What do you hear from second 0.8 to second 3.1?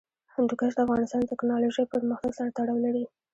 افغانستان د تکنالوژۍ پرمختګ سره تړاو لري.